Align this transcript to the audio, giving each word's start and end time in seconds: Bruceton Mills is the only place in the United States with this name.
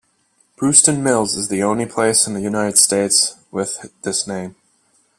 Bruceton 0.57 0.99
Mills 1.03 1.35
is 1.35 1.49
the 1.49 1.61
only 1.61 1.85
place 1.85 2.25
in 2.25 2.33
the 2.33 2.41
United 2.41 2.75
States 2.79 3.35
with 3.51 3.91
this 4.01 4.25
name. 4.25 4.55